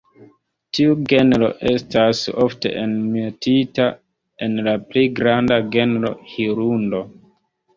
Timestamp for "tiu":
0.75-0.93